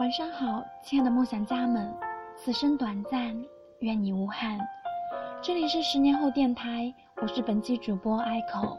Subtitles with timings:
[0.00, 1.92] 晚上好，亲爱的梦想家们，
[2.36, 3.36] 此生短暂，
[3.80, 4.56] 愿你无憾。
[5.42, 8.78] 这里是十年后电台，我是本期主播 Echo，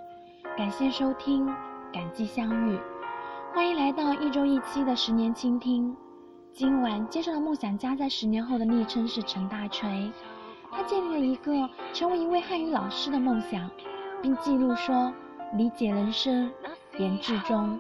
[0.56, 1.46] 感谢收听，
[1.92, 2.80] 感激相遇，
[3.54, 5.94] 欢迎来到一周一期的十年倾听。
[6.54, 10.10] 今晚介绍的梦想家在十年后的昵称是陈大锤，
[10.72, 13.70] 他建立了一个成为一位汉语老师的梦想，
[14.22, 15.14] 并记录说
[15.56, 16.50] 理解人生，
[16.98, 17.78] 言志中，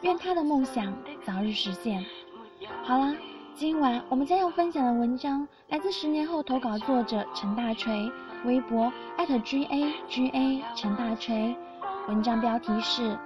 [0.00, 0.92] 愿他的梦想
[1.22, 2.04] 早日实现。
[2.84, 3.14] 好啦，
[3.54, 8.10] 今晚我们将要分享的文章来自十年后投稿作者陈大锤，
[8.44, 11.56] 微博 @GAGA 陈大锤，
[12.08, 13.16] 文章标题是：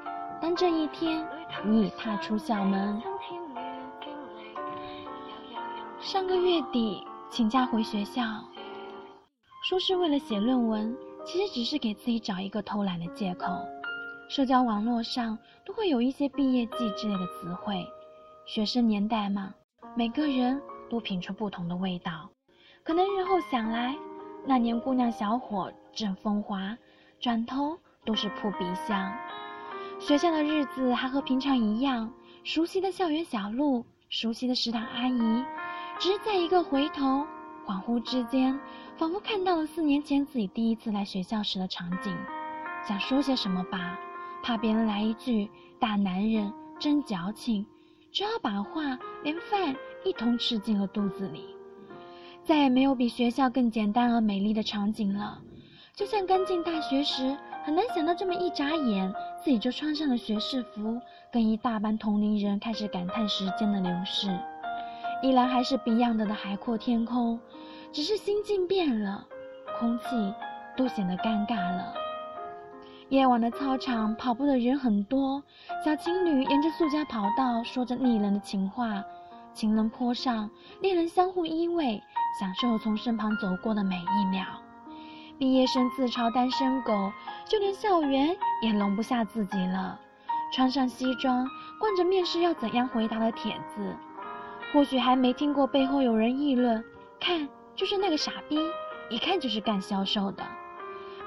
[0.42, 1.27] 当这一天
[1.65, 3.02] 你已踏出校门。
[6.01, 8.23] 上个月底请假回学校，
[9.65, 13.46] 说是为了写论文，其实只是给自己找一个偷懒的借口。
[14.29, 17.82] 社交网络上都会有一些毕业季之类的词汇，
[18.46, 19.52] 学生年代嘛，
[19.96, 22.30] 每个人都品出不同的味道。
[22.84, 23.96] 可能日后想来，
[24.46, 26.79] 那年姑娘小伙正风华，
[27.18, 29.12] 转头都是扑鼻香。
[29.98, 32.09] 学校的日子还和平常一样，
[32.45, 35.45] 熟悉的校园小路，熟悉的食堂阿姨。
[35.99, 37.26] 只是在一个回头，
[37.66, 38.56] 恍惚之间，
[38.96, 42.16] 仿佛看到了四年前自己第一次来学校时的场景。
[42.87, 43.99] 想说些什么吧，
[44.40, 47.66] 怕别人来一句“大男人真矫情”，
[48.16, 51.54] 只好把话连饭一同吃进了肚子里。
[52.42, 55.38] 再也没有比学校更简单而美丽的场景了。
[55.95, 59.12] 就像刚进大学时，很难想到这么一眨眼，
[59.44, 60.98] 自己就穿上了学士服，
[61.30, 64.28] 跟一大班同龄人开始感叹时间的流逝。
[65.22, 67.38] 依然还是 Beyond 的海阔天空，
[67.92, 69.26] 只是心境变了，
[69.78, 70.04] 空气
[70.75, 71.92] 都显得尴尬了。
[73.09, 75.41] 夜晚的操场跑步的人很多，
[75.84, 79.00] 小情侣沿着塑胶跑道说着腻人的情话，
[79.54, 80.50] 情人坡上
[80.81, 82.00] 恋人相互依偎，
[82.41, 84.44] 享受从身旁走过的每一秒。
[85.39, 87.12] 毕业生自嘲单身狗，
[87.49, 90.00] 就连校园也容不下自己了，
[90.53, 93.94] 穿上西装，惯着面试要怎样回答的帖子。
[94.73, 96.83] 或许还没听过背后有人议论，
[97.21, 98.59] 看就是那个傻逼，
[99.11, 100.43] 一看就是干销售的。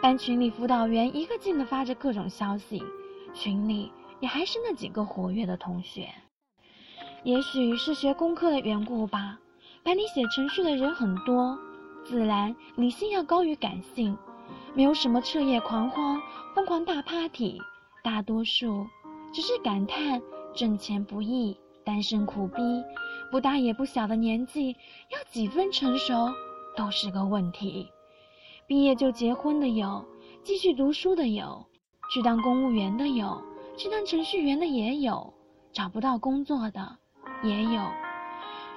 [0.01, 2.81] 班群里辅导员一个劲的发着各种消息，
[3.33, 6.07] 群里也还是那几个活跃的同学。
[7.23, 9.37] 也许是学工科的缘故吧，
[9.83, 11.57] 班里写程序的人很多，
[12.05, 14.17] 自然理性要高于感性，
[14.73, 16.21] 没有什么彻夜狂欢、
[16.55, 17.59] 疯狂大 party，
[18.01, 18.87] 大多数
[19.33, 20.21] 只是感叹
[20.55, 22.61] 挣钱不易，单身苦逼。
[23.31, 24.71] 不大也不小的年纪，
[25.11, 26.13] 要几分成熟
[26.75, 27.91] 都是个问题。
[28.69, 30.06] 毕业就结婚的有，
[30.44, 31.66] 继续读书的有，
[32.13, 33.41] 去当公务员的有，
[33.75, 35.34] 去当程序员的也有，
[35.74, 36.97] 找不到工作的
[37.41, 37.81] 也有。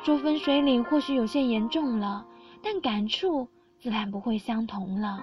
[0.03, 2.25] 说分水岭或许有些严重了，
[2.63, 3.47] 但感触
[3.79, 5.23] 自然不会相同了。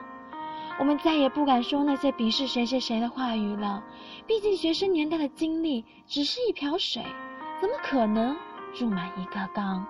[0.77, 3.83] 我们再也不敢说那些鄙视谁谁谁的话语了，
[4.27, 7.03] 毕竟学生年代的经历只是一瓢水，
[7.59, 8.37] 怎么可能？
[8.75, 9.83] 注满一个缸，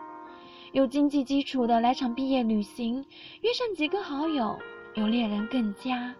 [0.71, 3.03] 有经济基础的来场毕业旅行，
[3.41, 4.55] 约上几个好友；
[4.93, 6.13] 有恋人更佳，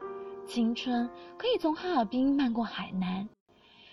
[0.48, 3.30] 青春可以从哈尔滨漫过海南。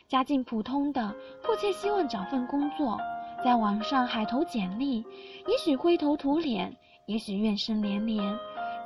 [0.09, 2.99] 家境普通的，迫切希望找份工作，
[3.45, 5.05] 在网上海投简历，
[5.47, 6.75] 也许灰头土脸，
[7.07, 8.39] 也许怨声连连。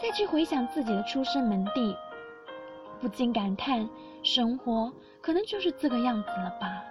[0.03, 1.95] 再去回想自己的出生门第，
[3.01, 3.89] 不禁感叹：
[4.25, 6.83] 生活可能就是这个样子了吧。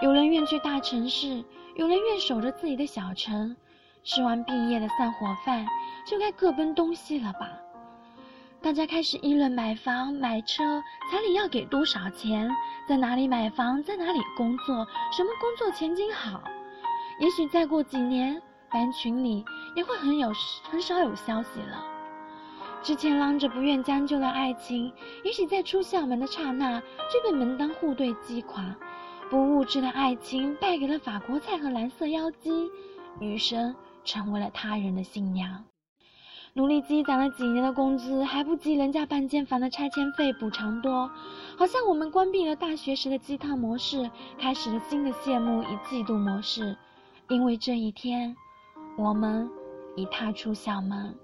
[0.00, 1.44] 有人愿去大城市。
[1.76, 3.56] 有人愿守着自己的小城，
[4.02, 5.66] 吃完毕业的散伙饭，
[6.06, 7.50] 就该各奔东西了吧？
[8.62, 10.62] 大家开始议论买房、买车，
[11.10, 12.50] 彩礼要给多少钱？
[12.88, 13.82] 在哪里买房？
[13.82, 14.86] 在哪里工作？
[15.12, 16.42] 什么工作前景好？
[17.20, 18.40] 也许再过几年，
[18.70, 19.44] 班群里
[19.76, 20.32] 也会很有
[20.70, 21.84] 很少有消息了。
[22.82, 24.90] 之前嚷着不愿将就的爱情，
[25.24, 28.64] 也许在出校门的刹那就被门当户对击垮。
[29.28, 32.70] 不物质的爱情败给了法国菜和蓝色妖姬，
[33.20, 33.74] 余生
[34.04, 35.64] 成为了他人的新娘。
[36.54, 41.08] 努力积攒了几年的工资还不及人家半间房的拆迁费补偿多，
[41.56, 46.76] 好像我们关闭了大学时的鸡汤模式，开始了新的羡慕与嫉妒模式。
[47.28, 48.34] 因为这一天，
[48.98, 49.48] 我们
[49.94, 51.14] 已踏出校门。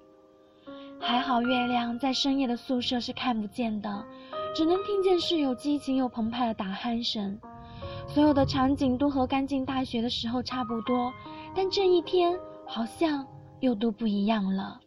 [1.00, 4.06] 还好月亮在深夜的宿舍是看不见的，
[4.54, 7.36] 只能听见室友激情又澎湃的打鼾声。
[8.06, 11.12] 所有的场景都和刚进大学的时候差不多，
[11.52, 13.26] 但这一天好像
[13.60, 14.80] 又都不一样了。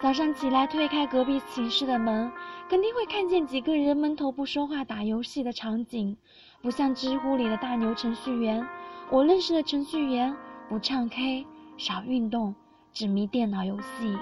[0.00, 2.30] 早上起来推开隔壁寝室的门，
[2.68, 6.16] 肯定会看见几个人闷头不说话打游戏的场景，
[6.60, 8.66] 不像知乎里的大牛程序员。
[9.10, 10.34] 我认识的程序员
[10.68, 11.46] 不唱 K，
[11.76, 12.54] 少运动，
[12.92, 14.16] 只迷电脑游戏。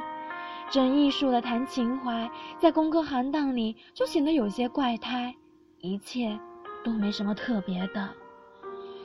[0.70, 5.34] 真艺术的谈情怀，在工科行当里就显得有些怪胎。
[5.78, 6.38] 一切
[6.84, 8.08] 都没什么特别的。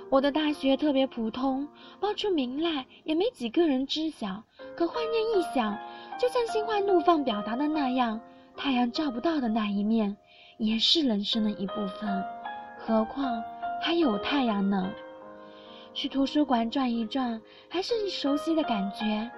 [0.10, 1.68] 我的大学特别普通，
[2.00, 4.44] 报出名来也没几个人知晓。
[4.76, 5.78] 可换念一想，
[6.20, 8.20] 就像心花怒放表达的那样，
[8.56, 10.16] 太阳照不到的那一面，
[10.58, 12.24] 也是人生的一部分。
[12.78, 13.44] 何况
[13.82, 14.90] 还有太阳呢。
[15.94, 19.30] 去图书馆转一转，还是熟悉的感觉。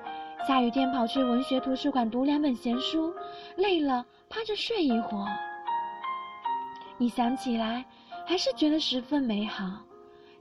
[0.48, 3.14] 下雨天跑去文学图书馆读两本闲书，
[3.56, 5.28] 累了趴着睡一会儿。
[7.00, 7.86] 一想起来，
[8.26, 9.87] 还是觉得十分美好。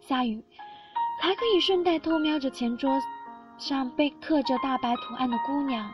[0.07, 0.41] 下雨，
[1.21, 2.97] 还可以顺带偷瞄着前桌
[3.59, 5.91] 上被刻着大白图案的姑娘。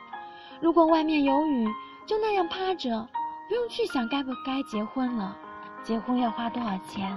[0.61, 1.67] 如果外面有雨，
[2.05, 3.09] 就那样趴着，
[3.49, 5.35] 不用去想该不该结婚了。
[5.82, 7.11] 结婚要花多少钱？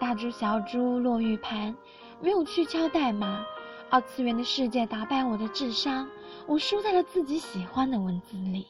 [0.00, 1.76] 大珠小珠落玉盘，
[2.22, 3.44] 没有去敲代码。
[3.90, 6.08] 二次元的世界打败我的智商，
[6.46, 8.66] 我输在了自己喜欢的文字里。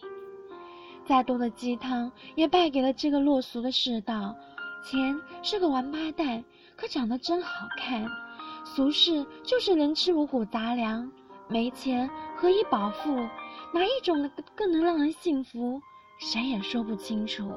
[1.07, 4.35] 再多的鸡汤也败给了这个落俗的世道。
[4.85, 6.43] 钱是个王八蛋，
[6.83, 8.05] 可长得真好看。
[8.65, 11.09] 俗世就是能吃五谷杂粮，
[11.47, 13.15] 没钱何以饱腹？
[13.73, 15.81] 哪一种更能让人幸福？
[16.19, 17.53] 谁也说不清楚。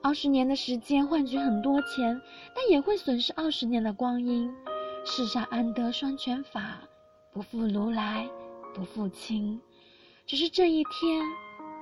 [0.00, 2.22] 二十年的时间换取很多钱，
[2.54, 4.48] 但也会损失二十年的光阴。
[5.04, 6.78] 世上安得双全法，
[7.32, 8.28] 不负如来
[8.76, 9.60] 不负卿。
[10.24, 11.20] 只是这一天，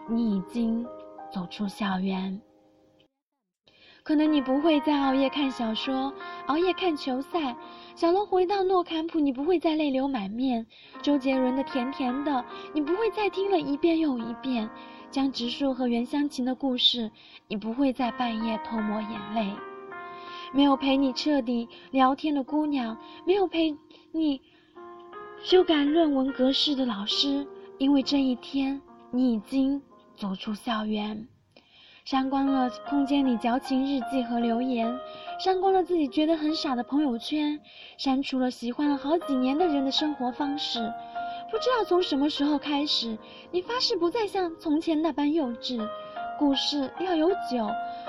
[0.09, 0.87] 你已经
[1.31, 2.41] 走出校园。
[4.05, 6.13] 可能你不会再熬夜看小说，
[6.45, 7.57] 熬夜看球赛。
[7.95, 10.67] 小龙回到诺坎普，你不会再泪流满面。
[11.01, 12.33] 周杰伦的《甜甜的》，
[12.75, 14.69] 你不会再听了一遍又一遍。
[15.11, 17.11] 江直树和袁湘琴的故事，
[17.49, 19.51] 你不会在半夜偷抹眼泪。
[20.53, 23.75] 没有陪你彻底聊天的姑娘，没有陪
[24.13, 24.43] 你
[25.43, 27.47] 修改论文格式的老师，
[27.79, 29.81] 因为这一天你已经
[30.15, 31.27] 走出校园，
[32.05, 34.95] 删光了空间里矫情日记和留言，
[35.39, 37.59] 删光了自己觉得很傻的朋友圈，
[37.97, 40.81] 删除了喜欢了好几年的人的生活方式。
[41.51, 43.17] 不知道从什么时候开始，
[43.51, 45.81] 你发誓不再像从前那般幼稚。
[46.39, 47.67] 故事要有酒，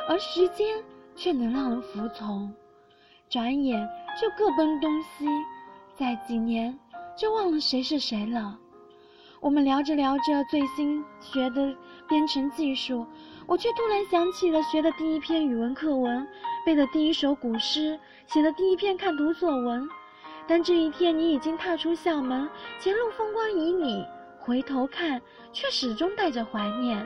[0.07, 0.67] 而时间。
[1.17, 2.53] 却能让人服从，
[3.29, 3.87] 转眼
[4.21, 5.25] 就各奔东西，
[5.95, 6.77] 再几年
[7.15, 8.59] 就忘了谁是谁了。
[9.45, 11.71] 我们聊着聊着最新学的
[12.09, 13.05] 编程技术，
[13.45, 16.27] 我却突然想起了学的第一篇语文课文，
[16.65, 19.87] 背的第一首古诗，写的第一篇看图作文。
[20.47, 22.49] 但这一天你已经踏出校门，
[22.79, 24.03] 前路风光旖旎，
[24.39, 25.21] 回头看
[25.53, 27.05] 却始终带着怀念。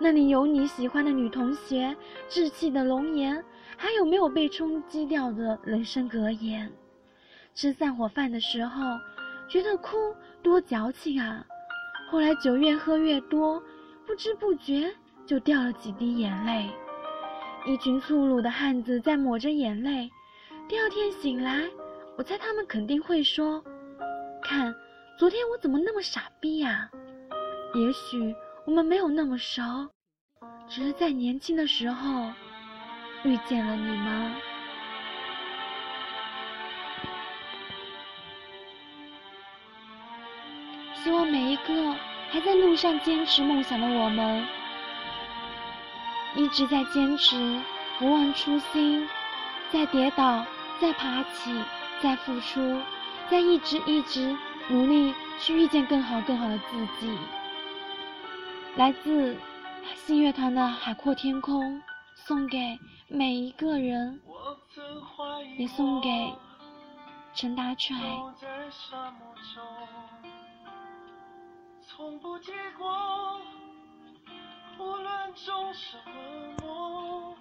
[0.00, 1.96] 那里有你喜欢的女同学，
[2.28, 3.40] 稚气的容颜，
[3.76, 6.72] 还有没有被冲击掉的人生格言？
[7.54, 8.82] 吃散伙饭的时候，
[9.48, 9.96] 觉得哭
[10.42, 11.46] 多矫情啊！
[12.12, 13.58] 后来酒越喝越多，
[14.06, 14.94] 不知不觉
[15.24, 16.68] 就掉了几滴眼泪。
[17.64, 20.10] 一群粗鲁的汉子在抹着眼泪。
[20.68, 21.66] 第二天醒来，
[22.18, 23.64] 我猜他们肯定会说
[24.44, 24.74] ：“看，
[25.18, 26.90] 昨天我怎么那么傻逼呀？”
[27.74, 28.34] 也许。
[28.64, 29.60] 我们没有那么熟，
[30.68, 32.30] 只是在年轻的时候
[33.24, 34.51] 遇见了你们。
[41.02, 41.96] 希望每一个
[42.30, 44.46] 还在路上坚持梦想的我们，
[46.36, 47.60] 一直在坚持，
[47.98, 49.08] 不忘初心，
[49.72, 50.44] 在跌倒，
[50.80, 51.52] 在爬起，
[52.00, 52.80] 在付出，
[53.28, 54.36] 在一直一直
[54.68, 57.18] 努力去遇见更好更好的自己。
[58.76, 59.36] 来自
[59.96, 61.78] 信乐团的《海阔天空》，
[62.14, 62.78] 送给
[63.08, 64.20] 每一个人，
[65.58, 66.32] 也送给
[67.34, 67.96] 陈大锤。
[71.94, 73.38] 从不结果
[74.78, 77.36] 无论种什么梦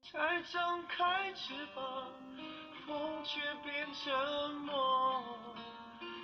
[0.00, 1.84] 才张开翅膀
[2.86, 5.22] 风却变沉默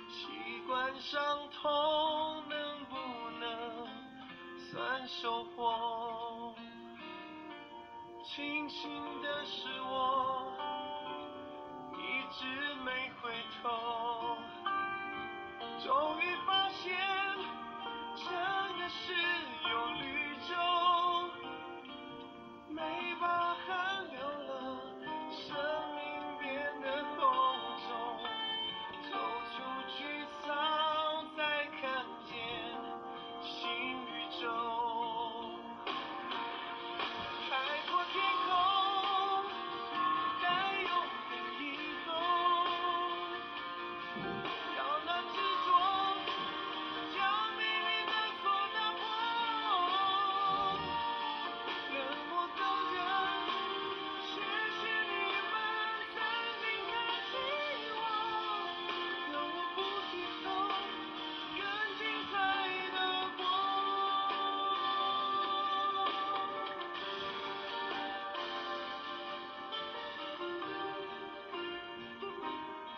[0.09, 0.25] 习
[0.65, 2.95] 惯伤痛能不
[3.39, 3.87] 能
[4.57, 6.55] 算收获
[8.23, 10.51] 庆幸的是我
[11.93, 13.31] 一直没回
[13.61, 13.84] 头。